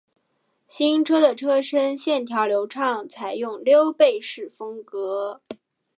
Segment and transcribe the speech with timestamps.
[0.65, 5.43] 新车的车身线条流畅，采用溜背式风格